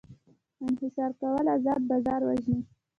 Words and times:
انحصار 0.65 1.11
کول 1.21 1.45
ازاد 1.55 1.81
بازار 1.89 2.21
وژني. 2.27 2.59